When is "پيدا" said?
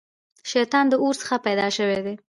1.45-1.67